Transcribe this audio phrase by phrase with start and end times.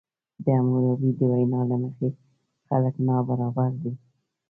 [0.43, 2.09] د حموربي د وینا له مخې
[2.67, 3.93] خلک نابرابر دي.